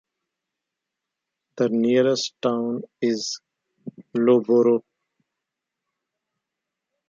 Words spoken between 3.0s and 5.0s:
is Loughborough.